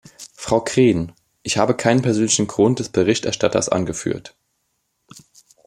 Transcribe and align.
Frau 0.33 0.61
Green, 0.63 1.11
ich 1.43 1.57
habe 1.59 1.75
keinen 1.77 2.01
persönlichen 2.01 2.47
Grund 2.47 2.79
des 2.79 2.89
Berichterstatters 2.89 3.69
angeführt. 3.69 4.33